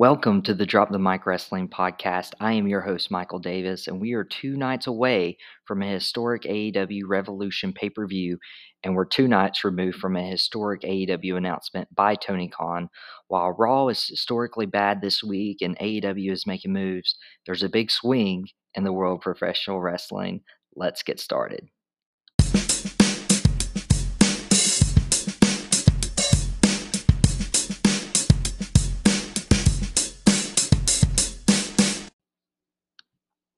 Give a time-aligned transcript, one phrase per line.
[0.00, 2.32] Welcome to the Drop the Mike Wrestling podcast.
[2.40, 5.36] I am your host, Michael Davis, and we are two nights away
[5.66, 8.38] from a historic AEW Revolution pay per view,
[8.82, 12.88] and we're two nights removed from a historic AEW announcement by Tony Khan.
[13.28, 17.90] While Raw is historically bad this week and AEW is making moves, there's a big
[17.90, 20.40] swing in the world of professional wrestling.
[20.74, 21.68] Let's get started.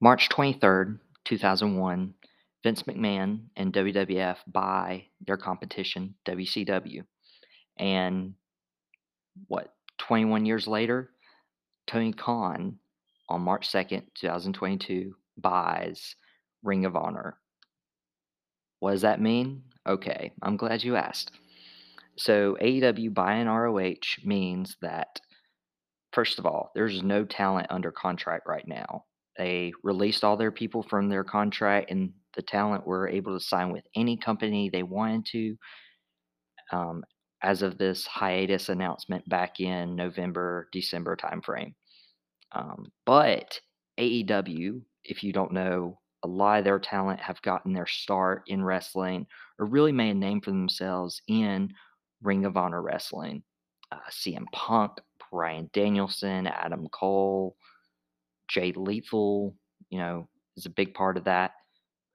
[0.02, 2.12] March 23rd, 2001,
[2.65, 7.05] Vince McMahon and WWF buy their competition, WCW.
[7.79, 8.34] And
[9.46, 11.10] what, 21 years later,
[11.87, 12.80] Tony Khan
[13.29, 16.16] on March 2nd, 2022, buys
[16.65, 17.38] Ring of Honor.
[18.80, 19.63] What does that mean?
[19.87, 21.30] Okay, I'm glad you asked.
[22.16, 25.21] So, AEW buying ROH means that,
[26.13, 29.04] first of all, there's no talent under contract right now.
[29.37, 33.73] They released all their people from their contract, and the talent were able to sign
[33.73, 35.57] with any company they wanted to.
[36.71, 37.05] Um,
[37.43, 41.75] as of this hiatus announcement back in November, December timeframe.
[42.53, 43.59] Um, but
[43.99, 48.63] AEW, if you don't know, a lot of their talent have gotten their start in
[48.63, 49.27] wrestling
[49.59, 51.73] or really made a name for themselves in
[52.23, 53.43] Ring of Honor wrestling.
[53.91, 54.93] Uh, CM Punk,
[55.30, 57.57] Bryan Danielson, Adam Cole,
[58.52, 59.54] Jay Lethal,
[59.90, 61.52] you know, is a big part of that.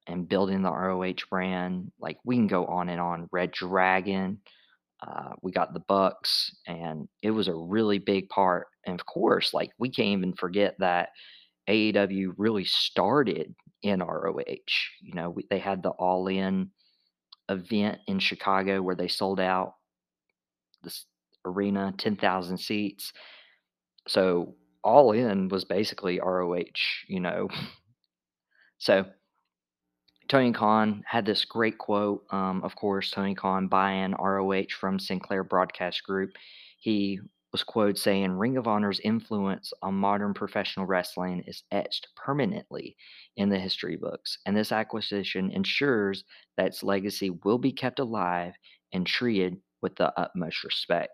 [0.07, 3.27] And building the ROH brand, like we can go on and on.
[3.31, 4.39] Red Dragon,
[5.05, 8.67] uh, we got the Bucks, and it was a really big part.
[8.85, 11.09] And of course, like we can't even forget that
[11.69, 14.43] AEW really started in ROH.
[15.01, 16.71] You know, we, they had the All In
[17.49, 19.73] event in Chicago where they sold out
[20.83, 21.05] this
[21.45, 23.11] arena, ten thousand seats.
[24.07, 24.55] So
[24.87, 26.63] all in was basically ROH,
[27.07, 27.49] you know.
[28.77, 29.05] so
[30.29, 32.23] Tony Khan had this great quote.
[32.31, 36.31] Um, of course, Tony Khan buying ROH from Sinclair Broadcast Group.
[36.79, 37.19] He
[37.51, 42.95] was quoted saying, Ring of Honor's influence on modern professional wrestling is etched permanently
[43.35, 46.23] in the history books, and this acquisition ensures
[46.55, 48.53] that its legacy will be kept alive
[48.93, 51.11] and treated with the utmost respect.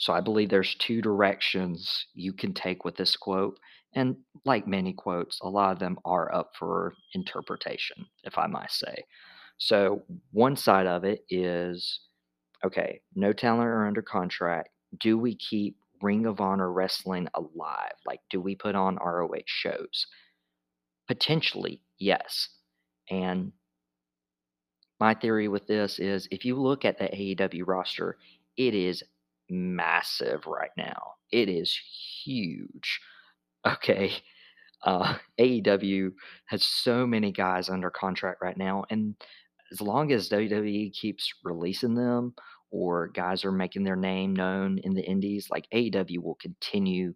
[0.00, 3.60] So I believe there's two directions you can take with this quote.
[3.94, 4.16] And
[4.46, 9.04] like many quotes, a lot of them are up for interpretation, if I might say.
[9.58, 10.02] So
[10.32, 12.00] one side of it is
[12.64, 14.70] okay, no talent are under contract.
[15.00, 17.92] Do we keep Ring of Honor wrestling alive?
[18.06, 20.06] Like, do we put on ROH shows?
[21.08, 22.48] Potentially, yes.
[23.10, 23.52] And
[24.98, 28.16] my theory with this is if you look at the AEW roster,
[28.56, 29.02] it is
[29.50, 31.14] massive right now.
[31.30, 31.76] It is
[32.24, 33.00] huge.
[33.66, 34.12] Okay.
[34.82, 36.12] Uh, AEW
[36.46, 38.84] has so many guys under contract right now.
[38.90, 39.14] And
[39.72, 42.34] as long as WWE keeps releasing them
[42.70, 47.14] or guys are making their name known in the indies, like AEW will continue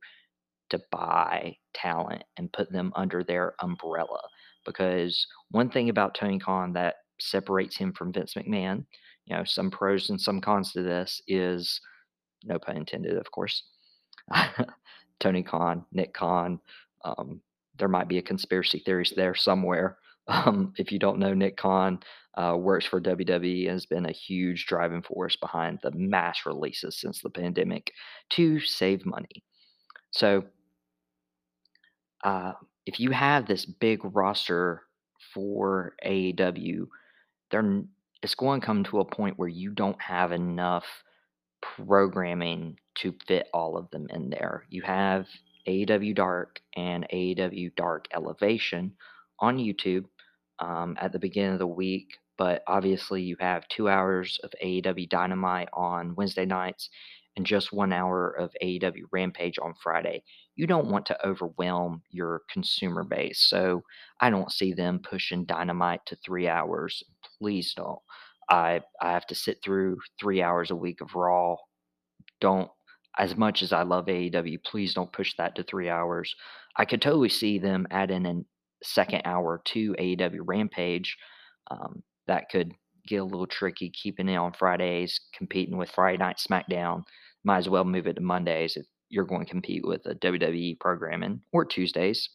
[0.70, 4.20] to buy talent and put them under their umbrella.
[4.64, 8.84] Because one thing about Tony Khan that separates him from Vince McMahon,
[9.26, 11.80] you know, some pros and some cons to this is
[12.44, 13.64] no pun intended, of course.
[15.20, 16.60] Tony Khan, Nick Khan.
[17.04, 17.40] Um,
[17.78, 19.98] there might be a conspiracy theory there somewhere.
[20.26, 21.98] Um, if you don't know, Nick Khan
[22.38, 26.98] uh, works for WWE and has been a huge driving force behind the mass releases
[26.98, 27.92] since the pandemic
[28.30, 29.44] to save money.
[30.12, 30.44] So,
[32.24, 32.52] uh,
[32.86, 34.84] if you have this big roster
[35.34, 36.86] for AEW,
[37.50, 37.82] there
[38.22, 40.86] it's going to come to a point where you don't have enough
[41.76, 44.64] programming to fit all of them in there.
[44.68, 45.26] You have
[45.66, 48.92] AEW Dark and AEW Dark Elevation
[49.40, 50.04] on YouTube
[50.58, 55.08] um, at the beginning of the week, but obviously you have two hours of AEW
[55.08, 56.90] Dynamite on Wednesday nights
[57.36, 60.22] and just one hour of AEW Rampage on Friday.
[60.54, 63.82] You don't want to overwhelm your consumer base, so
[64.20, 67.02] I don't see them pushing Dynamite to three hours.
[67.38, 67.98] Please don't.
[68.50, 71.56] I I have to sit through three hours a week of Raw.
[72.40, 72.70] Don't
[73.18, 76.34] as much as I love AEW, please don't push that to three hours.
[76.76, 78.42] I could totally see them adding a
[78.82, 81.16] second hour to AEW Rampage.
[81.70, 82.72] Um, that could
[83.06, 87.04] get a little tricky keeping it on Fridays, competing with Friday Night SmackDown.
[87.44, 90.80] Might as well move it to Mondays if you're going to compete with a WWE
[90.80, 92.28] programming or Tuesdays.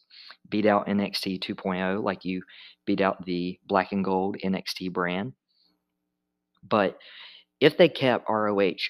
[0.50, 2.42] Beat out NXT 2.0 like you
[2.86, 5.34] beat out the black and gold NXT brand.
[6.64, 6.98] But
[7.60, 8.90] if they kept ROH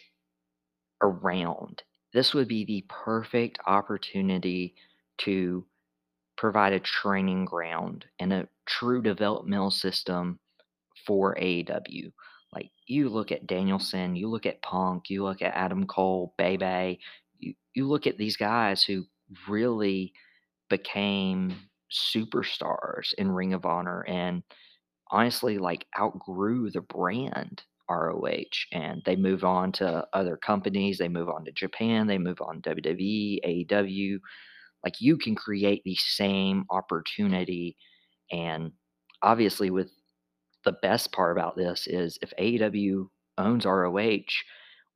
[1.02, 1.84] around
[2.14, 4.76] This would be the perfect opportunity
[5.20, 5.66] to
[6.38, 10.40] provide a training ground and a true developmental system
[11.06, 12.12] for AEW.
[12.52, 17.00] Like you look at Danielson, you look at Punk, you look at Adam Cole, Bebe,
[17.38, 19.06] you, you look at these guys who
[19.48, 20.14] really
[20.70, 21.56] became
[21.92, 24.42] superstars in Ring of Honor and
[25.12, 31.30] honestly like outgrew the brand ROH and they move on to other companies, they move
[31.30, 34.20] on to Japan, they move on WWE, AEW.
[34.84, 37.76] Like you can create the same opportunity
[38.32, 38.72] and
[39.22, 39.92] obviously with
[40.66, 43.08] the best part about this is if AEW
[43.38, 44.20] owns ROH,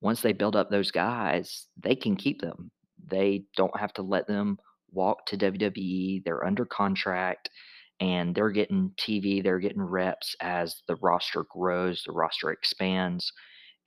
[0.02, 2.70] once they build up those guys, they can keep them.
[3.06, 4.58] They don't have to let them
[4.92, 6.24] walk to WWE.
[6.24, 7.50] They're under contract
[8.00, 13.32] and they're getting TV, they're getting reps as the roster grows, the roster expands,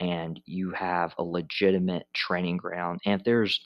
[0.01, 3.01] and you have a legitimate training ground.
[3.05, 3.61] And if there's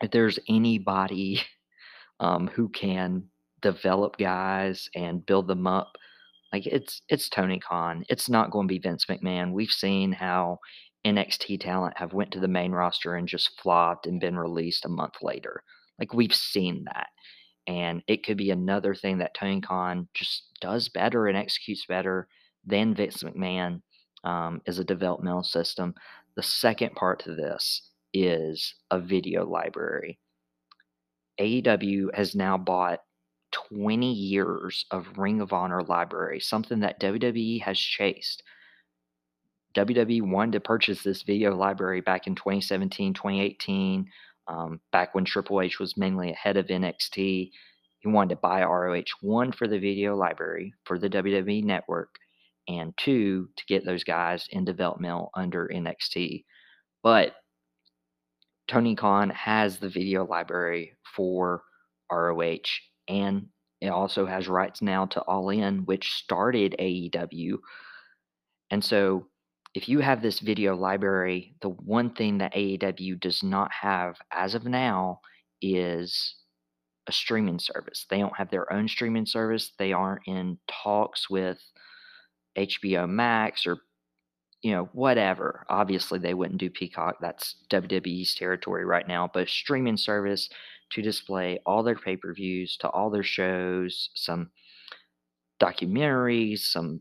[0.00, 1.42] if there's anybody
[2.20, 3.24] um, who can
[3.62, 5.92] develop guys and build them up,
[6.52, 8.04] like it's it's Tony Khan.
[8.08, 9.52] It's not going to be Vince McMahon.
[9.52, 10.58] We've seen how
[11.06, 14.88] NXT talent have went to the main roster and just flopped and been released a
[14.88, 15.62] month later.
[15.98, 17.08] Like we've seen that.
[17.70, 22.26] And it could be another thing that Tony Khan just does better and executes better
[22.66, 23.80] than Vince McMahon
[24.24, 25.94] um, is a developmental system.
[26.34, 30.18] The second part to this is a video library.
[31.40, 33.04] AEW has now bought
[33.52, 38.42] 20 years of Ring of Honor library, something that WWE has chased.
[39.76, 44.10] WWE wanted to purchase this video library back in 2017, 2018,
[44.48, 47.50] um, back when Triple H was mainly ahead of NXT.
[48.00, 52.14] He wanted to buy ROH, one for the video library for the WWE network,
[52.66, 56.44] and two to get those guys in developmental under NXT.
[57.02, 57.34] But
[58.68, 61.62] Tony Khan has the video library for
[62.10, 62.58] ROH,
[63.08, 63.48] and
[63.80, 67.58] it also has rights now to All In, which started AEW.
[68.70, 69.26] And so,
[69.74, 74.54] if you have this video library, the one thing that AEW does not have as
[74.54, 75.20] of now
[75.62, 76.34] is
[77.06, 78.06] a streaming service.
[78.10, 79.72] They don't have their own streaming service.
[79.78, 81.58] They aren't in talks with
[82.58, 83.78] HBO Max or
[84.62, 85.64] you know, whatever.
[85.68, 87.16] Obviously, they wouldn't do Peacock.
[87.20, 89.30] That's WWE's territory right now.
[89.32, 90.50] But streaming service
[90.92, 94.50] to display all their pay per views, to all their shows, some
[95.60, 97.00] documentaries, some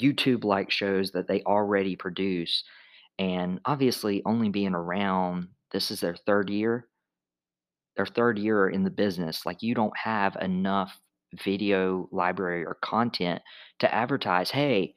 [0.00, 2.64] YouTube like shows that they already produce.
[3.18, 6.88] And obviously, only being around, this is their third year.
[7.96, 9.46] Their third year in the business.
[9.46, 10.98] Like, you don't have enough
[11.42, 13.42] video library or content
[13.80, 14.94] to advertise, hey,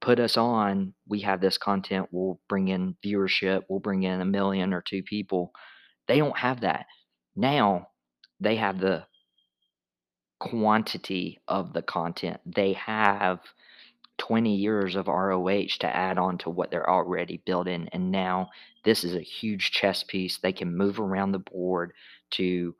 [0.00, 0.94] put us on.
[1.08, 2.08] We have this content.
[2.10, 3.62] We'll bring in viewership.
[3.68, 5.52] We'll bring in a million or two people.
[6.08, 6.86] They don't have that.
[7.34, 7.88] Now
[8.40, 9.06] they have the
[10.38, 12.40] quantity of the content.
[12.44, 13.40] They have
[14.18, 17.88] 20 years of ROH to add on to what they're already building.
[17.92, 18.50] And now
[18.84, 20.38] this is a huge chess piece.
[20.38, 21.92] They can move around the board
[22.32, 22.74] to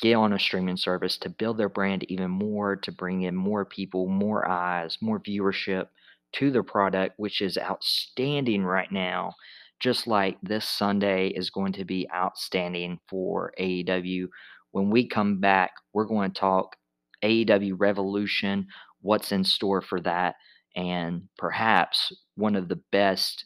[0.00, 3.64] get on a streaming service to build their brand even more, to bring in more
[3.64, 5.86] people, more eyes, more viewership
[6.32, 9.32] to their product, which is outstanding right now.
[9.80, 14.28] Just like this Sunday is going to be outstanding for AEW.
[14.72, 16.76] When we come back, we're going to talk
[17.22, 18.66] AEW Revolution,
[19.04, 20.34] what's in store for that,
[20.74, 23.44] and perhaps one of the best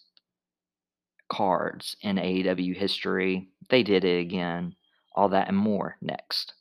[1.29, 3.49] cards in AEW history.
[3.69, 4.77] They did it again.
[5.17, 6.55] All that and more next.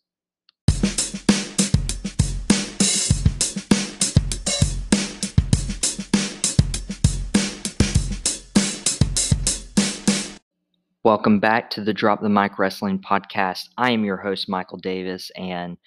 [11.03, 13.69] Welcome back to the Drop the Mike Wrestling Podcast.
[13.77, 15.31] I am your host, Michael Davis.
[15.37, 15.77] And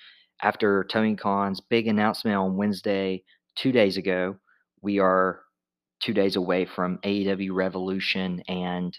[0.42, 3.22] after Tony Khan's big announcement on Wednesday,
[3.56, 4.36] two days ago,
[4.82, 5.40] we are
[6.00, 8.42] two days away from AEW Revolution.
[8.48, 8.96] And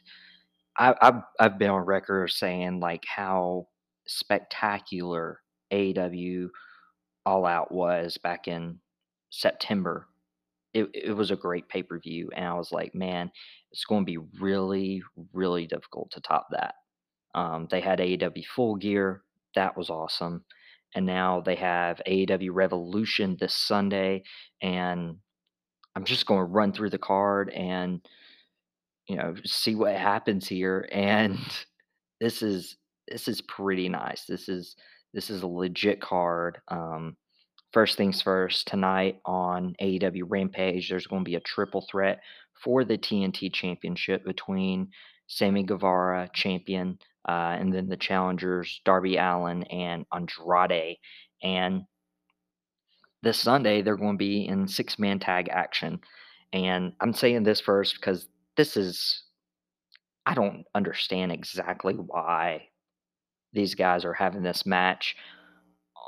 [0.78, 3.68] I, have I've been on record saying like how
[4.08, 5.42] spectacular
[5.74, 6.50] AEW
[7.26, 8.80] All Out was back in
[9.30, 10.08] September
[10.74, 13.32] it, it was a great pay per view, and I was like, man,
[13.72, 15.02] it's going to be really,
[15.34, 16.76] really difficult to top that.
[17.36, 19.24] Um, they had AEW Full Gear,
[19.56, 20.44] that was awesome,
[20.96, 24.24] and now they have AEW Revolution this Sunday,
[24.62, 25.18] and
[25.96, 28.06] I'm just going to run through the card and
[29.08, 31.38] you know see what happens here, and
[32.20, 34.26] this is this is pretty nice.
[34.26, 34.76] This is
[35.14, 36.60] this is a legit card.
[36.68, 37.18] Um,
[37.74, 42.20] First things first, tonight on AEW Rampage, there's going to be a triple threat
[42.62, 44.90] for the TNT Championship between
[45.28, 50.98] Sammy Guevara, champion, uh, and then the challengers Darby Allin and Andrade.
[51.44, 51.84] And
[53.24, 56.00] this Sunday they're going to be in six man tag action.
[56.54, 59.24] And I'm saying this first because this is
[60.26, 62.68] I don't understand exactly why
[63.54, 65.16] these guys are having this match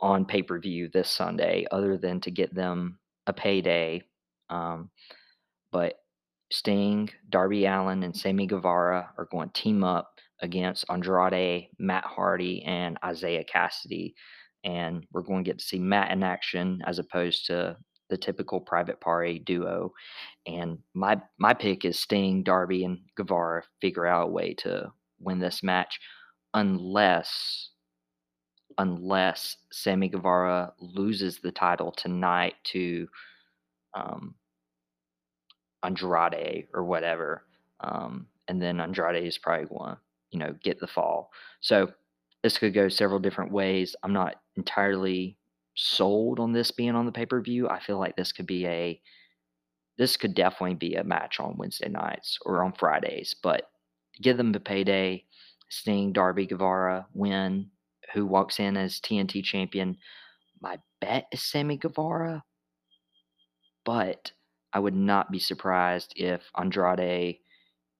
[0.01, 4.03] on pay per view this Sunday, other than to get them a payday.
[4.49, 4.89] Um,
[5.71, 5.95] but
[6.51, 12.63] Sting, Darby Allin, and Sammy Guevara are going to team up against Andrade, Matt Hardy,
[12.63, 14.13] and Isiah Kassidy.
[14.63, 17.77] And we're going to get to see Matt in action as opposed to
[18.09, 19.91] the typical private party duo.
[20.45, 25.39] And my my pick is Sting, Darby, and Guevara figure out a way to win
[25.39, 25.99] this match,
[26.53, 27.69] unless
[28.77, 33.07] unless Sammy Guevara loses the title tonight to
[33.93, 34.35] um,
[35.83, 37.43] Andrade or whatever.
[37.81, 39.97] Um, and then Andrade is probably going to,
[40.33, 41.31] you know, get the fall.
[41.61, 41.91] So
[42.41, 43.95] this could go several different ways.
[44.03, 45.37] I'm not entirely
[45.75, 47.69] sold on this being on the pay per view.
[47.69, 48.99] I feel like this could be a,
[49.97, 53.69] this could definitely be a match on Wednesday nights or on Fridays, but
[54.21, 55.23] give them the payday.
[55.69, 57.69] Sting, Darby, Guevara win.
[58.13, 59.97] Who walks in as TNT champion?
[60.61, 62.43] My bet is Sammy Guevara,
[63.85, 64.31] but
[64.71, 67.39] I would not be surprised if Andrade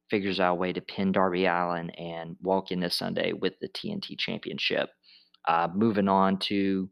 [0.10, 3.69] figures out a way to pin Darby Allin and walk in this Sunday with the
[3.69, 4.89] TNT Championship.
[5.48, 6.89] Uh, moving on to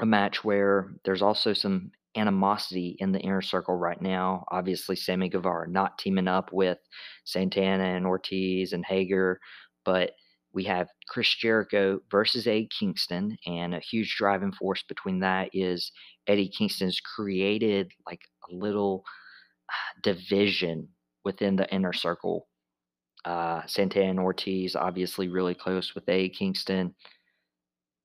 [0.00, 4.44] a match where there's also some animosity in the inner circle right now.
[4.50, 6.78] Obviously, Sammy Guevara not teaming up with
[7.24, 9.40] Santana and Ortiz and Hager,
[9.84, 10.12] but
[10.52, 15.90] we have Chris Jericho versus Eddie Kingston, and a huge driving force between that is
[16.28, 18.20] Eddie Kingston's created like
[18.50, 19.04] a little
[19.68, 20.88] uh, division
[21.24, 22.48] within the inner circle.
[23.24, 26.94] Uh, Santana and Ortiz obviously really close with Eddie Kingston.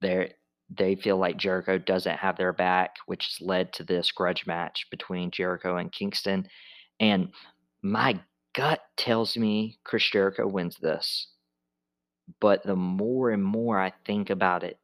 [0.02, 0.34] They
[0.70, 4.86] they feel like Jericho doesn't have their back, which has led to this grudge match
[4.92, 6.48] between Jericho and Kingston.
[7.00, 7.30] And
[7.82, 8.20] my
[8.56, 11.28] gut tells me Chris Jericho wins this.
[12.40, 14.80] But the more and more I think about it,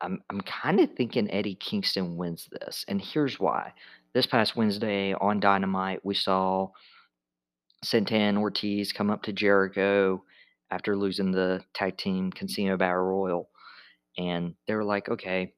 [0.00, 3.72] I'm I'm kind of thinking Eddie Kingston wins this, and here's why.
[4.12, 6.70] This past Wednesday on Dynamite, we saw
[7.82, 10.22] Santana Ortiz come up to Jericho
[10.70, 13.50] after losing the tag team Casino Battle Royal,
[14.18, 15.54] and they were like, "Okay,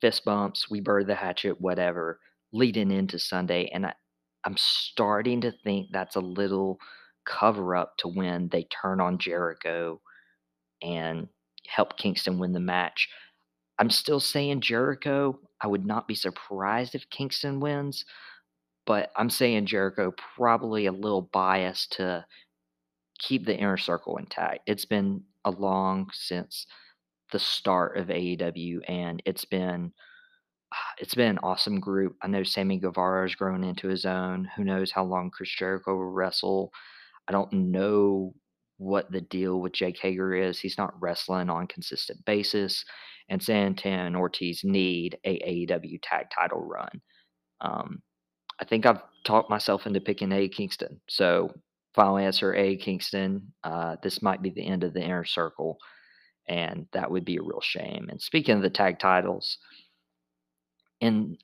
[0.00, 2.20] fist bumps, we buried the hatchet, whatever."
[2.52, 3.94] Leading into Sunday, and I,
[4.44, 6.78] I'm starting to think that's a little
[7.24, 10.00] cover up to when they turn on Jericho
[10.82, 11.28] and
[11.68, 13.08] help Kingston win the match.
[13.78, 15.38] I'm still saying Jericho.
[15.60, 18.04] I would not be surprised if Kingston wins,
[18.86, 22.24] but I'm saying Jericho probably a little biased to
[23.18, 24.60] keep the inner circle intact.
[24.66, 26.66] It's been a long since
[27.32, 29.92] the start of AEW, and it's been
[30.98, 32.16] it's been an awesome group.
[32.22, 34.48] I know Sammy Guevara has grown into his own.
[34.56, 36.72] Who knows how long Chris Jericho will wrestle?
[37.28, 38.34] I don't know
[38.78, 40.58] what the deal with Jake Hager is.
[40.58, 42.84] He's not wrestling on consistent basis,
[43.28, 47.00] and Santana and Ortiz need a AEW tag title run.
[47.60, 48.02] Um,
[48.58, 51.00] I think I've talked myself into picking A Kingston.
[51.08, 51.52] So
[51.94, 53.52] final answer A Kingston.
[53.64, 55.78] Uh, this might be the end of the inner circle,
[56.48, 58.08] and that would be a real shame.
[58.10, 59.58] And speaking of the tag titles,
[61.00, 61.36] in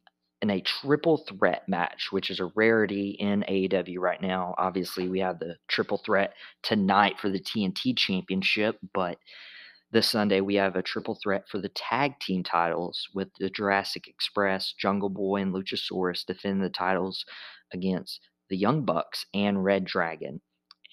[0.42, 4.56] in a triple threat match, which is a rarity in AEW right now.
[4.58, 9.18] Obviously, we have the triple threat tonight for the TNT Championship, but
[9.92, 14.08] this Sunday we have a triple threat for the tag team titles with the Jurassic
[14.08, 17.24] Express, Jungle Boy, and Luchasaurus defending the titles
[17.72, 20.40] against the Young Bucks and Red Dragon.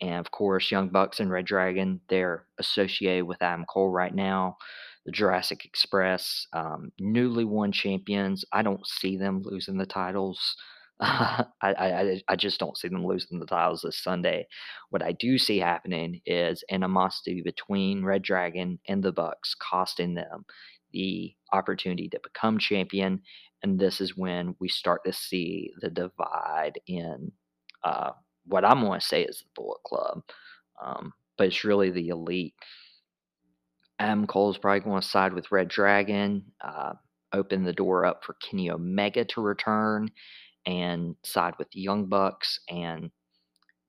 [0.01, 4.57] And of course, Young Bucks and Red Dragon, they're associated with Adam Cole right now
[5.05, 8.45] the Jurassic Express, um, newly won champions.
[8.51, 10.55] I don't see them losing the titles.
[11.01, 14.47] I, I I just don't see them losing the titles this Sunday.
[14.89, 20.45] What I do see happening is animosity between Red Dragon and the Bucks, costing them
[20.91, 23.21] the opportunity to become champion.
[23.63, 27.31] And this is when we start to see the divide in
[27.83, 28.11] uh,
[28.45, 30.21] what I'm going to say is the Bullet Club,
[30.83, 32.55] um, but it's really the elite.
[33.99, 36.93] Adam Cole is probably going to side with Red Dragon, uh,
[37.33, 40.09] open the door up for Kenny Omega to return,
[40.65, 42.59] and side with the Young Bucks.
[42.69, 43.11] And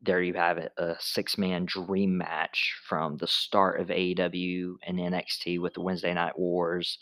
[0.02, 4.98] there you have it a six man dream match from the start of AEW and
[4.98, 6.98] NXT with the Wednesday Night Wars,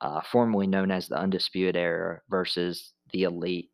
[0.00, 3.70] uh, formerly known as the Undisputed Era, versus the Elite.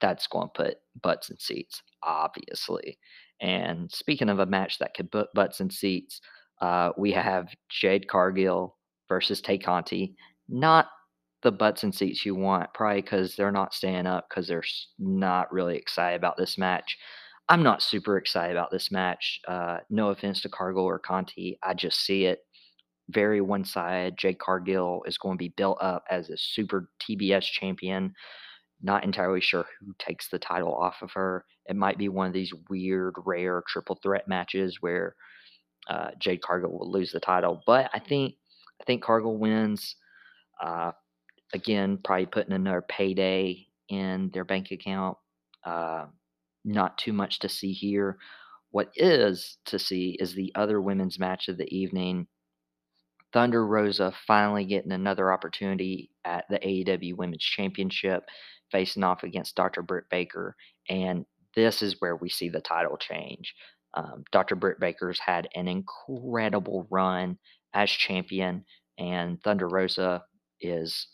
[0.00, 2.98] That's going to put butts in seats, obviously.
[3.40, 6.20] And speaking of a match that could put butts in seats,
[6.60, 8.76] uh, we have Jade Cargill
[9.08, 10.14] versus Tay Conti.
[10.48, 10.88] Not
[11.42, 14.64] the butts and seats you want, probably because they're not staying up because they're
[14.98, 16.98] not really excited about this match.
[17.48, 19.40] I'm not super excited about this match.
[19.48, 22.40] Uh, no offense to Cargill or Conti, I just see it
[23.10, 24.16] very one sided.
[24.16, 28.14] Jade Cargill is going to be built up as a super TBS champion.
[28.82, 31.44] Not entirely sure who takes the title off of her.
[31.66, 35.14] It might be one of these weird, rare triple threat matches where
[35.88, 37.62] uh, Jade Cargill will lose the title.
[37.66, 38.34] But I think
[38.80, 39.96] I think Cargill wins.
[40.62, 40.92] Uh,
[41.52, 45.16] again, probably putting another payday in their bank account.
[45.64, 46.06] Uh,
[46.64, 48.18] not too much to see here.
[48.70, 52.26] What is to see is the other women's match of the evening.
[53.32, 58.24] Thunder Rosa finally getting another opportunity at the AEW Women's Championship,
[58.70, 59.82] facing off against Dr.
[59.82, 60.56] Britt Baker.
[60.88, 63.54] And this is where we see the title change.
[63.94, 64.54] Um, Dr.
[64.54, 67.38] Britt Baker's had an incredible run
[67.74, 68.64] as champion,
[68.98, 70.22] and Thunder Rosa
[70.60, 71.08] is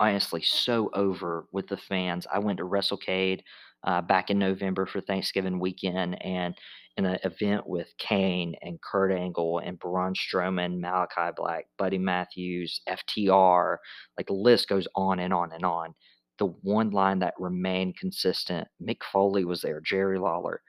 [0.00, 2.26] honestly so over with the fans.
[2.32, 3.40] I went to WrestleCade
[3.84, 6.54] uh, back in November for Thanksgiving weekend, and
[6.96, 12.80] in an event with Kane and Kurt Angle and Braun Strowman, Malakai Black, Buddy Matthews,
[12.88, 13.78] FTR,
[14.16, 15.94] like the list goes on and on and on.
[16.38, 20.62] The one line that remained consistent, Mick Foley was there, Jerry Lawler.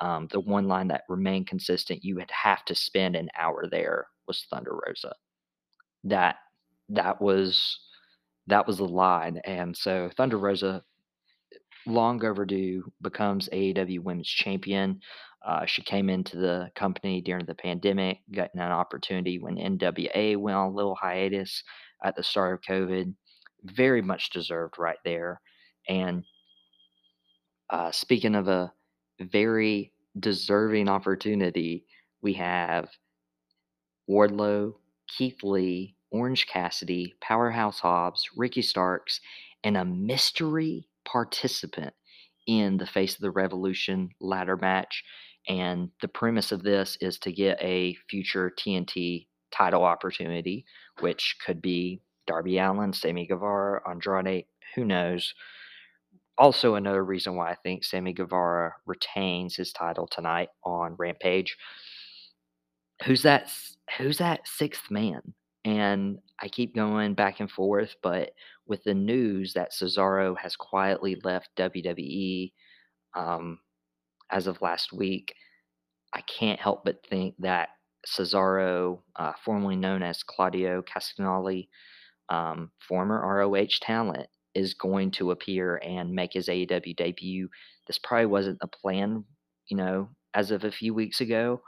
[0.00, 4.06] Um, the one line that remained consistent, you would have to spend an hour there
[4.26, 5.14] was Thunder Rosa.
[6.04, 6.36] That
[6.88, 7.78] that was
[8.46, 10.82] that was the line, and so Thunder Rosa
[11.86, 15.00] long overdue, becomes AEW Women's Champion.
[15.44, 20.56] Uh, she came into the company during the pandemic, getting an opportunity when NWA went
[20.56, 21.62] on a little hiatus
[22.04, 23.12] at the start of COVID.
[23.64, 25.40] Very much deserved right there.
[25.88, 26.24] And
[27.70, 28.72] uh, speaking of a
[29.20, 31.86] very deserving opportunity,
[32.22, 32.88] we have
[34.08, 34.74] Wardlow,
[35.08, 39.20] Keith Lee, Orange Cassidy, Powerhouse Hobbs, Ricky Starks,
[39.64, 41.94] and a mystery participant
[42.46, 45.04] in the Face of the Revolution ladder match.
[45.48, 50.64] And the premise of this is to get a future TNT title opportunity,
[51.00, 54.44] which could be Darby Allin, Sammy Guevara, Andrade,
[54.74, 55.34] who knows.
[56.38, 61.56] Also, another reason why I think Sammy Guevara retains his title tonight on Rampage
[63.04, 63.50] who's that
[63.98, 68.30] who's that sixth man and i keep going back and forth but
[68.66, 72.52] with the news that cesaro has quietly left wwe
[73.14, 73.58] um,
[74.30, 75.34] as of last week
[76.14, 77.70] i can't help but think that
[78.06, 81.68] cesaro uh, formerly known as claudio castagnoli
[82.28, 87.48] um, former roh talent is going to appear and make his aew debut.
[87.86, 89.24] This probably wasn't the plan
[89.68, 91.60] you know as of a few weeks ago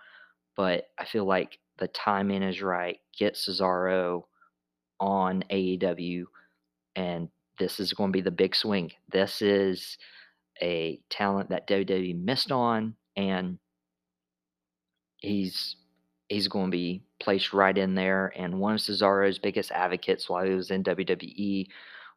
[0.57, 2.99] but I feel like the timing is right.
[3.19, 4.23] Get Cesaro
[5.01, 6.25] on AEW,
[6.97, 8.93] and this is going to be the big swing.
[9.11, 9.99] This is
[10.63, 13.59] a talent that WWE missed on, and
[15.19, 15.77] he's
[16.29, 18.33] he's going to be placed right in there.
[18.37, 21.67] And one of Cesaro's biggest advocates while he was in WWE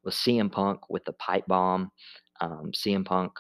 [0.04, 1.91] was CM Punk with the pipe bomb.
[2.39, 3.34] Um, CM Punk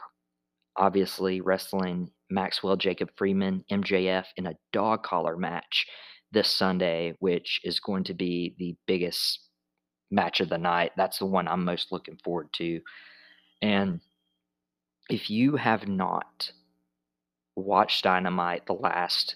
[0.75, 5.87] obviously wrestling Maxwell Jacob Freeman, MJF, in a dog collar match
[6.31, 9.39] this Sunday, which is going to be the biggest
[10.11, 10.91] match of the night.
[10.97, 12.81] That's the one I'm most looking forward to.
[13.61, 14.01] And
[15.09, 16.51] if you have not
[17.55, 19.35] watched Dynamite the last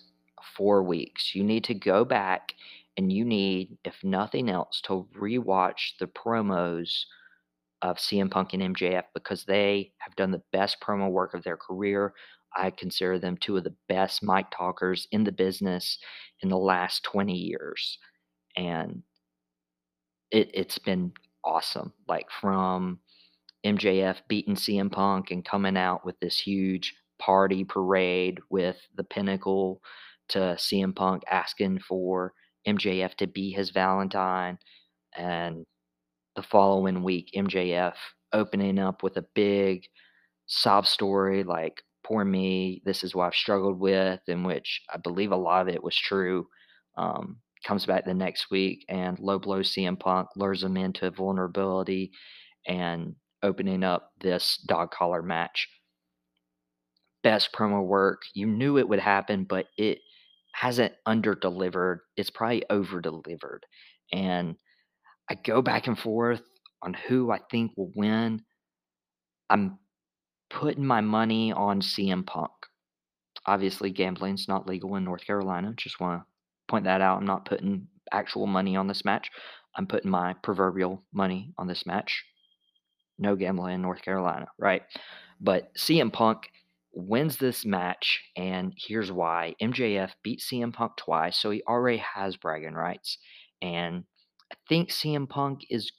[0.55, 2.53] four weeks, you need to go back
[2.97, 7.05] and you need, if nothing else, to rewatch the promos
[7.81, 11.57] of CM Punk and MJF because they have done the best promo work of their
[11.57, 12.13] career.
[12.55, 15.97] I consider them two of the best mic talkers in the business
[16.41, 17.97] in the last 20 years.
[18.57, 19.03] And
[20.31, 21.93] it, it's been awesome.
[22.07, 22.99] Like from
[23.65, 29.81] MJF beating CM Punk and coming out with this huge party parade with the pinnacle
[30.29, 32.33] to CM Punk asking for
[32.67, 34.57] MJF to be his Valentine
[35.15, 35.65] and
[36.35, 37.95] the following week, MJF
[38.33, 39.85] opening up with a big
[40.47, 41.81] sob story like,
[42.11, 45.73] poor me, this is what I've struggled with, in which I believe a lot of
[45.73, 46.45] it was true.
[46.97, 52.11] Um, comes back the next week and low blow CM Punk lures him into vulnerability
[52.67, 55.69] and opening up this dog collar match.
[57.23, 58.23] Best promo work.
[58.33, 59.99] You knew it would happen, but it
[60.53, 62.01] hasn't under delivered.
[62.17, 63.65] It's probably over delivered.
[64.11, 64.55] And
[65.29, 66.41] I go back and forth
[66.81, 68.41] on who I think will win.
[69.49, 69.79] I'm
[70.53, 72.51] putting my money on CM Punk.
[73.45, 75.73] obviously gambling's not legal in North Carolina.
[75.75, 76.25] Just want to
[76.67, 77.17] point that out.
[77.17, 79.29] I'm not putting actual money on this match.
[79.75, 82.23] I'm putting my proverbial money on this match.
[83.17, 84.83] No gambling in North Carolina, right?
[85.39, 86.49] But CM Punk
[86.93, 89.55] wins this match, and here's why.
[89.61, 93.17] MJF beat CM Punk twice, so he already has bragging rights.
[93.61, 94.03] And
[94.51, 95.91] I think CM Punk is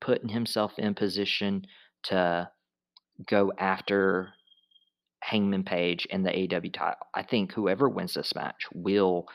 [0.00, 1.66] putting himself in position
[2.04, 2.50] to
[3.26, 4.32] go after
[5.20, 7.06] Hangman Page and the AEW title.
[7.14, 9.26] I think whoever wins this match will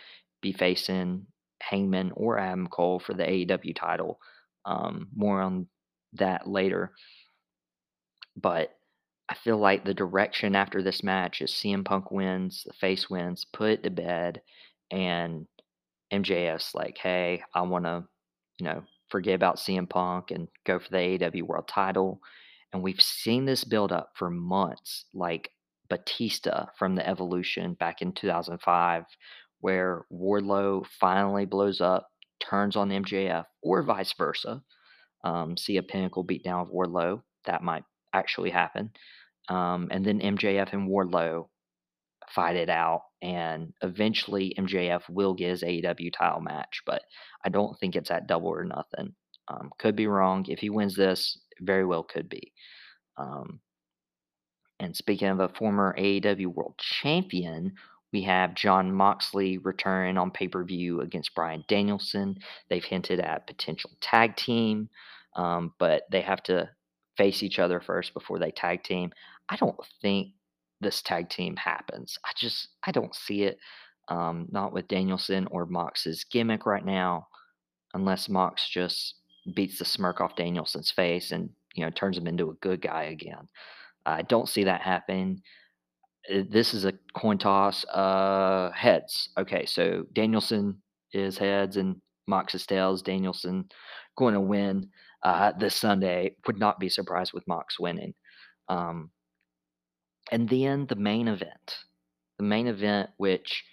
[0.41, 1.25] be facing
[1.61, 4.19] Hangman or Adam Cole for the AEW title.
[4.65, 5.67] Um, more on
[6.13, 6.91] that later.
[8.35, 8.75] But
[9.29, 13.45] I feel like the direction after this match is CM Punk wins, the face wins,
[13.51, 14.41] put it to bed,
[14.91, 15.45] and
[16.11, 18.03] MJF's like, hey, I want to,
[18.59, 22.21] you know, forget about CM Punk and go for the AEW World Title.
[22.73, 25.51] And we've seen this build up for months, like
[25.89, 29.05] Batista from the Evolution back in 2005,
[29.59, 32.07] where Wardlow finally blows up,
[32.39, 34.61] turns on MJF, or vice versa.
[35.23, 37.23] Um, see a pinnacle beatdown of Wardlow.
[37.45, 38.91] That might actually happen.
[39.49, 41.47] Um, and then MJF and Wardlow
[42.29, 47.01] fight it out, and eventually MJF will get his AEW title match, but
[47.43, 49.15] I don't think it's at double or nothing.
[49.49, 50.45] Um, could be wrong.
[50.47, 52.53] If he wins this, very well could be.
[53.17, 53.59] Um,
[54.79, 57.73] and speaking of a former AEW World Champion,
[58.11, 62.37] we have Jon Moxley return on pay per view against Bryan Danielson.
[62.69, 64.89] They've hinted at potential tag team,
[65.35, 66.69] um, but they have to
[67.17, 69.11] face each other first before they tag team.
[69.49, 70.29] I don't think
[70.81, 72.17] this tag team happens.
[72.25, 73.59] I just I don't see it.
[74.07, 77.27] Um, not with Danielson or Mox's gimmick right now,
[77.93, 79.18] unless Mox just
[79.55, 83.03] beats the smirk off Danielson's face and you know turns him into a good guy
[83.03, 83.47] again.
[84.05, 85.41] I don't see that happening.
[86.33, 87.85] Uh, this is a coin toss.
[87.85, 89.29] Uh, heads.
[89.37, 90.81] Okay, so Danielson
[91.13, 91.95] is heads and
[92.27, 93.01] Mox is tails.
[93.01, 93.69] Danielson
[94.17, 94.89] going to win
[95.23, 96.35] uh, this Sunday.
[96.47, 98.13] Would not be surprised with Mox winning.
[98.67, 99.09] Um,
[100.31, 101.77] and then the main event,
[102.37, 103.63] the main event, which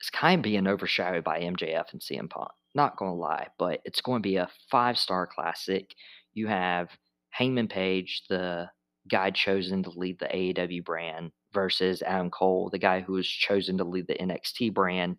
[0.00, 2.50] is kind of being overshadowed by MJF and CM Punk.
[2.74, 5.94] Not gonna lie, but it's going to be a five star classic.
[6.34, 6.88] You have
[7.30, 8.70] Hangman Page, the
[9.10, 13.78] guy chosen to lead the AEW brand, versus Adam Cole, the guy who was chosen
[13.78, 15.16] to lead the NXT brand.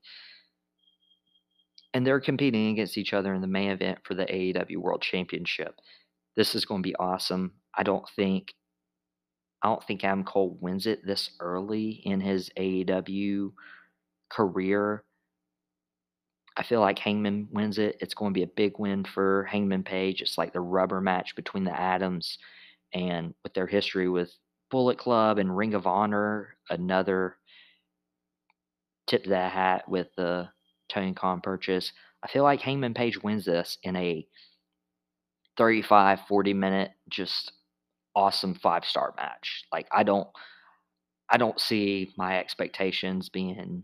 [1.94, 5.76] And they're competing against each other in the main event for the AEW World Championship.
[6.38, 7.54] This is going to be awesome.
[7.76, 8.54] I don't think
[9.64, 13.52] I don't think Adam Cole wins it this early in his AEW
[14.30, 15.04] career.
[16.58, 17.98] I feel like Hangman wins it.
[18.02, 20.22] It's going to be a big win for Hangman Page.
[20.22, 22.38] It's like the rubber match between the Adams
[22.94, 24.34] and with their history with
[24.70, 27.38] Bullet Club and Ring of Honor, another
[29.08, 30.50] tip that hat with the
[30.90, 31.92] Tony Khan purchase.
[32.24, 34.28] I feel like Hangman Page wins this in a
[35.58, 37.54] 35, 40 minute, just
[38.16, 39.64] awesome five star match.
[39.72, 40.28] Like I don't
[41.30, 43.84] I don't see my expectations being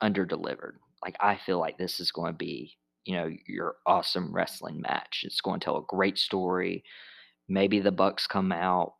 [0.00, 0.78] under delivered.
[1.04, 5.22] Like I feel like this is going to be, you know, your awesome wrestling match.
[5.24, 6.82] It's going to tell a great story.
[7.48, 8.94] Maybe the Bucks come out,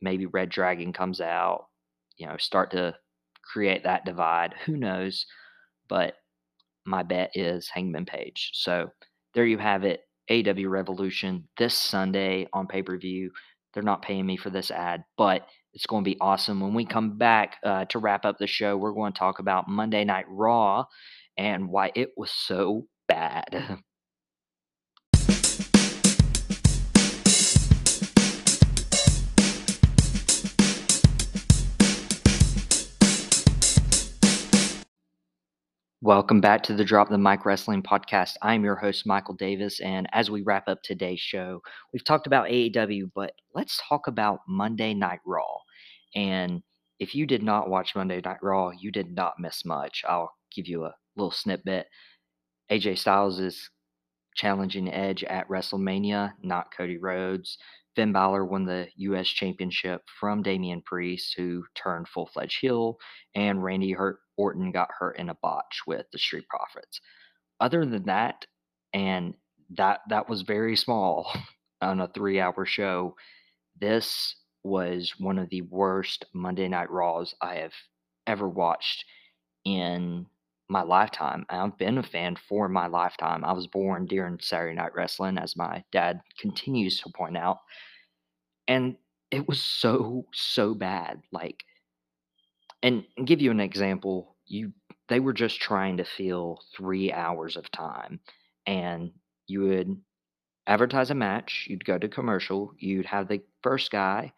[0.00, 1.66] maybe Red Dragon comes out,
[2.16, 2.96] you know, start to
[3.44, 4.54] create that divide.
[4.64, 5.26] Who knows?
[5.88, 6.14] But
[6.86, 8.50] my bet is Hangman Page.
[8.54, 8.90] So
[9.34, 10.00] there you have it.
[10.30, 13.30] AW Revolution this Sunday on pay per view.
[13.74, 16.60] They're not paying me for this ad, but it's going to be awesome.
[16.60, 19.68] When we come back uh, to wrap up the show, we're going to talk about
[19.68, 20.86] Monday Night Raw
[21.40, 23.46] and why it was so bad.
[36.02, 38.36] Welcome back to the Drop the Mike Wrestling Podcast.
[38.42, 39.80] I'm your host, Michael Davis.
[39.80, 44.40] And as we wrap up today's show, we've talked about AEW, but let's talk about
[44.46, 45.56] Monday Night Raw.
[46.14, 46.62] And
[46.98, 50.02] if you did not watch Monday Night Raw, you did not miss much.
[50.06, 51.86] I'll give you a little snippet.
[52.70, 53.68] AJ Styles is
[54.34, 57.58] challenging Edge at WrestleMania, not Cody Rhodes.
[57.96, 59.26] Finn Balor won the U.S.
[59.26, 62.98] Championship from Damian Priest, who turned full fledged heel,
[63.34, 63.96] and Randy
[64.36, 67.00] Orton got hurt in a botch with the Street Profits.
[67.58, 68.46] Other than that,
[68.92, 69.34] and
[69.76, 71.32] that that was very small
[71.82, 73.16] on a three hour show.
[73.80, 77.72] This was one of the worst Monday Night Raws I have
[78.26, 79.04] ever watched
[79.64, 80.26] in
[80.70, 81.46] my lifetime.
[81.50, 83.44] I've been a fan for my lifetime.
[83.44, 87.60] I was born during Saturday Night Wrestling, as my dad continues to point out.
[88.68, 88.96] And
[89.30, 91.22] it was so, so bad.
[91.32, 91.64] Like,
[92.82, 94.72] And give you an example, you
[95.08, 98.20] they were just trying to fill 3 hours of time,
[98.66, 99.12] and
[99.48, 100.00] you would
[100.66, 104.32] advertise a match, you'd go to commercial, you'd have the first guy,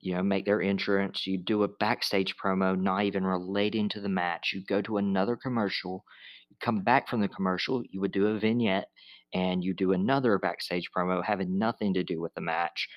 [0.00, 4.08] you know, make their entrance, you'd do a backstage promo not even relating to the
[4.08, 6.04] match, you'd go to another commercial,
[6.48, 8.88] you come back from the commercial, you would do a vignette,
[9.34, 12.88] and you do another backstage promo having nothing to do with the match.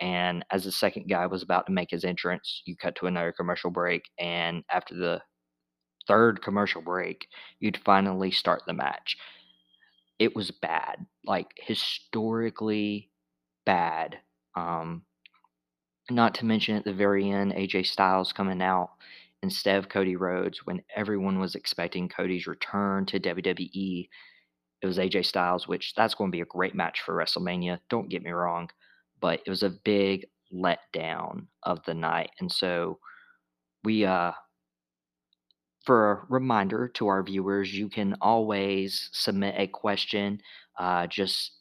[0.00, 3.32] And as the second guy was about to make his entrance, you cut to another
[3.32, 5.22] commercial break, and after the
[6.06, 7.28] third commercial break,
[7.60, 9.16] you'd finally start the match.
[10.18, 13.10] It was bad, like historically
[13.66, 14.20] bad.
[14.56, 15.04] Um,
[16.10, 18.90] not to mention at the very end, AJ Styles coming out
[19.42, 24.08] instead of Cody Rhodes when everyone was expecting Cody's return to WWE.
[24.80, 27.78] It was AJ Styles, which that's going to be a great match for WrestleMania.
[27.90, 28.68] Don't get me wrong,
[29.20, 32.30] but it was a big letdown of the night.
[32.40, 32.98] And so
[33.84, 34.32] we uh
[35.84, 40.38] for a reminder to our viewers, you can always submit a question.
[40.78, 41.52] Uh, just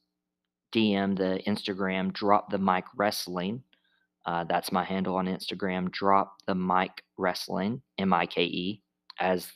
[0.74, 3.64] DM the Instagram, drop the mike wrestling.
[4.28, 5.90] Uh, that's my handle on Instagram.
[5.90, 8.82] Drop the mike wrestling, M I K E,
[9.20, 9.48] as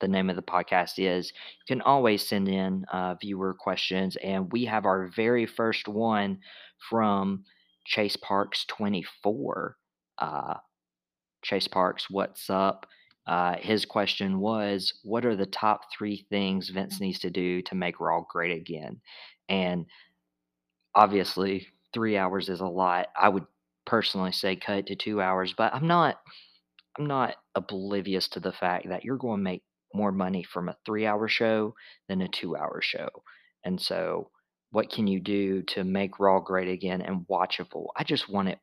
[0.00, 1.30] the name of the podcast is.
[1.68, 6.38] You can always send in uh, viewer questions, and we have our very first one
[6.88, 7.44] from
[7.84, 9.76] Chase Parks 24.
[10.18, 10.54] Uh,
[11.42, 12.86] Chase Parks, what's up?
[13.26, 17.74] Uh, his question was, What are the top three things Vince needs to do to
[17.74, 19.00] make Raw great again?
[19.50, 19.84] And
[20.94, 23.08] obviously, three hours is a lot.
[23.20, 23.44] I would
[23.88, 26.20] personally say cut to two hours, but I'm not.
[26.98, 29.62] I'm not oblivious to the fact that you're going to make
[29.94, 31.74] more money from a three hour show
[32.08, 33.08] than a two hour show.
[33.64, 34.30] And so,
[34.70, 37.86] what can you do to make Raw great again and watchable?
[37.96, 38.58] I just want it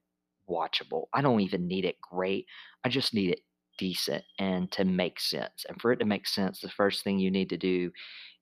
[0.50, 1.06] watchable.
[1.14, 2.46] I don't even need it great.
[2.84, 3.40] I just need it
[3.78, 5.66] decent and to make sense.
[5.68, 7.92] And for it to make sense, the first thing you need to do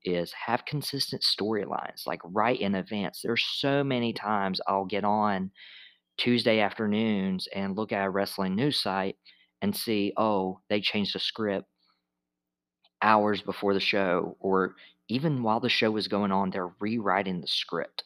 [0.03, 3.21] is have consistent storylines, like right in advance.
[3.23, 5.51] There's so many times I'll get on
[6.17, 9.17] Tuesday afternoons and look at a wrestling news site
[9.61, 11.67] and see, oh, they changed the script
[13.01, 14.75] hours before the show, or
[15.09, 18.03] even while the show was going on, they're rewriting the script.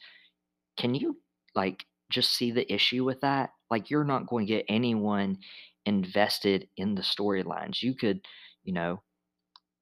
[0.78, 1.18] Can you
[1.56, 3.52] like just see the issue with that?
[3.70, 5.38] Like, you're not going to get anyone
[5.86, 7.84] invested in the storylines.
[7.84, 8.22] You could,
[8.64, 9.02] you know,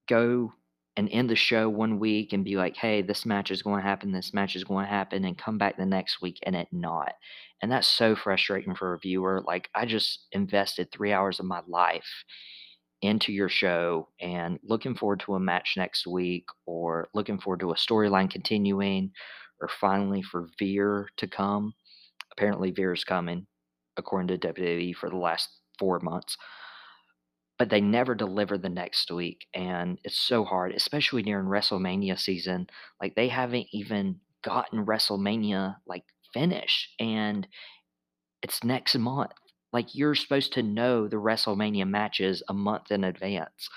[0.09, 0.51] go
[0.97, 3.87] and end the show one week and be like, hey, this match is going to
[3.87, 6.67] happen, this match is going to happen, and come back the next week and it
[6.71, 7.13] not.
[7.61, 9.41] And that's so frustrating for a viewer.
[9.45, 12.07] Like, I just invested three hours of my life
[13.01, 17.71] into your show and looking forward to a match next week or looking forward to
[17.71, 19.11] a storyline continuing
[19.61, 21.73] or finally for Veer to come.
[22.31, 23.47] Apparently, Veer is coming,
[23.97, 26.37] according to WWE, for the last four months.
[27.57, 29.47] But they never deliver the next week.
[29.53, 32.67] And it's so hard, especially during WrestleMania season.
[33.01, 36.95] Like, they haven't even gotten WrestleMania, like, finished.
[36.99, 37.47] And
[38.41, 39.31] it's next month.
[39.73, 43.69] Like you're supposed to know the WrestleMania matches a month in advance,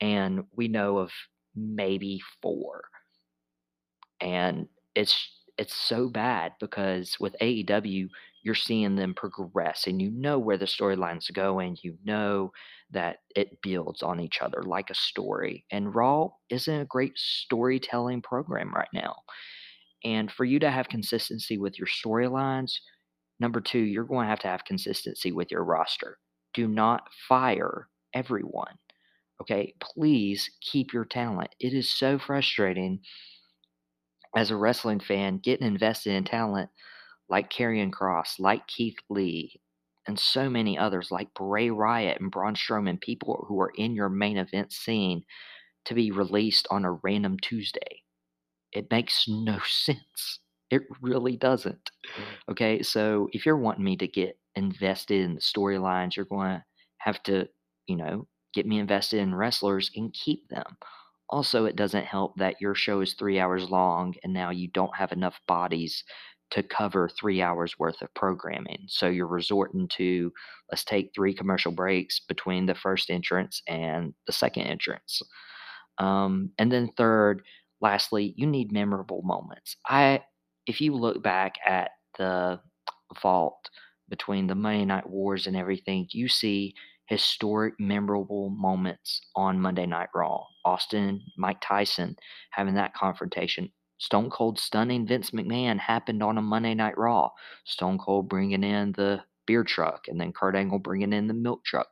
[0.00, 1.10] and we know of
[1.54, 2.82] maybe four.
[4.20, 8.08] And it's it's so bad because with AEW,
[8.42, 11.76] you're seeing them progress, and you know where the storyline's going.
[11.82, 12.52] You know
[12.90, 15.64] that it builds on each other like a story.
[15.70, 19.16] And Raw isn't a great storytelling program right now.
[20.04, 22.72] And for you to have consistency with your storylines,
[23.40, 26.18] Number two, you're going to have to have consistency with your roster.
[26.54, 28.78] Do not fire everyone.
[29.40, 31.54] Okay, please keep your talent.
[31.60, 33.00] It is so frustrating
[34.36, 36.70] as a wrestling fan getting invested in talent
[37.28, 39.60] like Karrion Kross, like Keith Lee,
[40.06, 44.08] and so many others like Bray Wyatt and Braun Strowman, people who are in your
[44.08, 45.24] main event scene
[45.86, 48.02] to be released on a random Tuesday.
[48.72, 50.40] It makes no sense.
[50.70, 51.90] It really doesn't.
[52.50, 56.64] Okay, so if you're wanting me to get invested in the storylines, you're going to
[56.98, 57.48] have to,
[57.86, 60.76] you know, get me invested in wrestlers and keep them.
[61.30, 64.96] Also, it doesn't help that your show is three hours long and now you don't
[64.96, 66.04] have enough bodies
[66.50, 68.84] to cover three hours worth of programming.
[68.88, 70.32] So you're resorting to
[70.70, 75.22] let's take three commercial breaks between the first entrance and the second entrance.
[75.98, 77.42] Um, and then, third,
[77.80, 79.76] lastly, you need memorable moments.
[79.86, 80.22] I
[80.66, 82.60] if you look back at the
[83.22, 83.68] vault
[84.08, 86.74] between the Monday Night Wars and everything, you see
[87.06, 90.44] historic, memorable moments on Monday Night Raw.
[90.64, 92.16] Austin, Mike Tyson
[92.50, 93.70] having that confrontation.
[93.98, 97.30] Stone Cold stunning Vince McMahon happened on a Monday Night Raw.
[97.64, 101.64] Stone Cold bringing in the beer truck and then Kurt Angle bringing in the milk
[101.64, 101.88] truck.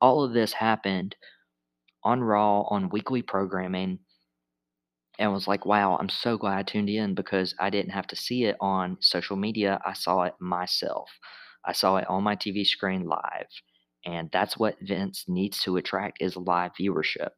[0.00, 1.14] all of this happened
[2.04, 3.98] on Raw on weekly programming
[5.18, 8.16] and was like, wow, I'm so glad I tuned in because I didn't have to
[8.16, 9.78] see it on social media.
[9.84, 11.10] I saw it myself.
[11.66, 13.46] I saw it on my TV screen live.
[14.06, 17.30] And that's what Vince needs to attract is live viewership.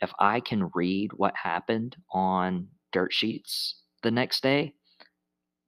[0.00, 4.72] If I can read what happened on dirt sheets the next day,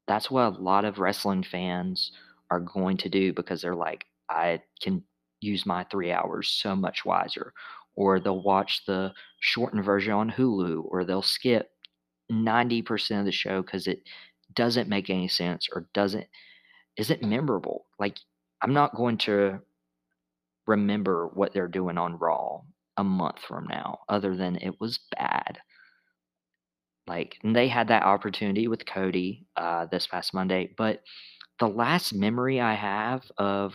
[0.07, 2.11] that's what a lot of wrestling fans
[2.51, 5.03] are going to do because they're like, I can
[5.41, 7.53] use my three hours so much wiser.
[7.97, 11.69] Or they'll watch the shortened version on Hulu, or they'll skip
[12.33, 14.01] 90% of the show because it
[14.55, 16.27] doesn't make any sense or doesn't
[16.97, 17.85] isn't memorable.
[17.99, 18.17] Like
[18.63, 19.61] I'm not going to
[20.67, 22.63] remember what they're doing on Raw
[22.97, 25.59] a month from now, other than it was bad.
[27.09, 31.03] Like they had that opportunity with Cody uh, this past Monday, but
[31.59, 33.75] the last memory I have of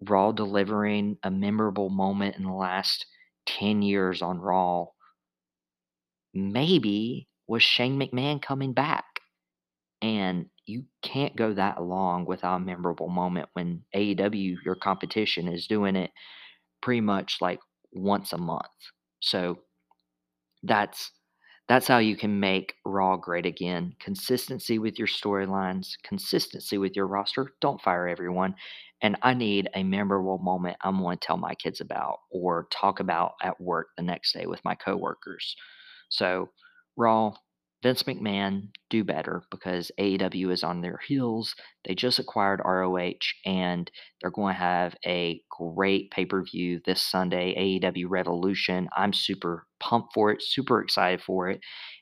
[0.00, 3.06] Raw delivering a memorable moment in the last
[3.46, 4.86] 10 years on Raw
[6.34, 9.04] maybe was Shane McMahon coming back.
[10.02, 15.66] And you can't go that long without a memorable moment when AEW, your competition, is
[15.66, 16.10] doing it
[16.82, 17.60] pretty much like
[17.92, 18.66] once a month.
[19.20, 19.58] So
[20.62, 21.10] that's
[21.68, 23.94] that's how you can make Raw great again.
[24.00, 27.52] Consistency with your storylines, consistency with your roster.
[27.60, 28.54] Don't fire everyone.
[29.02, 33.00] And I need a memorable moment I'm going to tell my kids about or talk
[33.00, 35.54] about at work the next day with my coworkers.
[36.08, 36.48] So,
[36.96, 37.34] Raw,
[37.82, 41.54] Vince McMahon, do better because AEW is on their heels.
[41.84, 43.12] They just acquired ROH
[43.44, 43.88] and
[44.20, 48.88] they're going to have a great pay per view this Sunday, AEW Revolution.
[48.96, 51.60] I'm super pumped for it, super excited for it.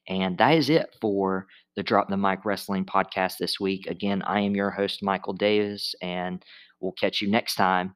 [0.09, 3.87] And that is it for the Drop the Mike Wrestling podcast this week.
[3.87, 6.43] Again, I am your host, Michael Davis, and
[6.81, 7.95] we'll catch you next time